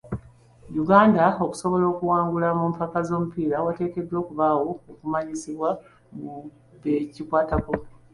Uganda 0.81 1.25
okusobola 1.45 1.85
okuwangula 1.93 2.47
mu 2.59 2.65
mpaka 2.73 2.97
z'omupiira 3.07 3.57
wateekeddwa 3.65 4.17
okubeerawo 4.21 4.71
okumanyisibwa 4.91 5.69
mu 6.19 6.33
be 6.81 6.93
kikwatako. 7.13 7.73